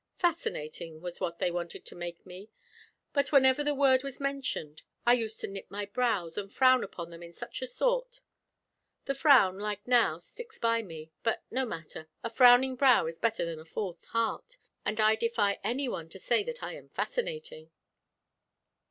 Fascinating 0.15 0.99
was 0.99 1.19
what 1.21 1.37
they 1.37 1.51
wanted 1.51 1.85
to 1.85 1.93
make 1.95 2.25
me; 2.25 2.49
but 3.13 3.31
whenever 3.31 3.63
the 3.63 3.75
word 3.75 4.03
was 4.03 4.19
mentioned, 4.19 4.81
I 5.05 5.13
used 5.13 5.39
to 5.41 5.47
knit 5.47 5.69
my 5.69 5.85
brows, 5.85 6.39
and 6.39 6.51
frown 6.51 6.83
upon 6.83 7.11
them 7.11 7.21
in 7.21 7.31
such 7.31 7.61
a 7.61 7.67
sort. 7.67 8.19
The 9.05 9.13
frown, 9.13 9.59
like 9.59 9.85
now, 9.87 10.17
sticks 10.17 10.57
by 10.57 10.81
me; 10.81 11.11
but 11.21 11.43
no 11.51 11.67
matter 11.67 12.09
a 12.23 12.31
frowning 12.31 12.75
brow 12.75 13.05
is 13.05 13.19
better 13.19 13.45
than 13.45 13.59
a 13.59 13.63
false 13.63 14.05
heart, 14.05 14.57
and 14.83 14.99
I 14.99 15.15
defy 15.15 15.59
anyone 15.63 16.09
to 16.09 16.17
say 16.17 16.41
that 16.45 16.63
I 16.63 16.73
am 16.73 16.89
fascinating." 16.89 17.69